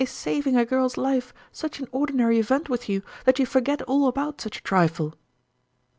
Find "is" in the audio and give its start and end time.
0.03-0.09